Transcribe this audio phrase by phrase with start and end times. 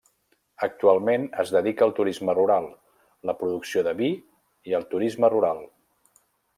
[0.67, 2.71] Actualment es dedica al turisme rural,
[3.31, 4.13] la producció de vi
[4.73, 5.67] i el turisme rural.